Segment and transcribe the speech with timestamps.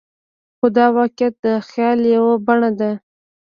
[0.57, 2.91] خو دا واقعیت د خیال یوه بڼه ده.